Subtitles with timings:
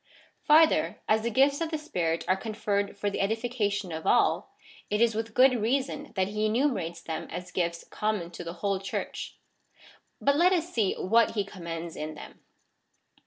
[0.41, 4.49] Farther, as the gifts of the Spirit are conferred for the edification of all,
[4.89, 8.79] it is with good reason that he enumerates them as gifts common to the whole
[8.79, 9.37] Church.^
[10.19, 12.39] But let us see what he commends in them.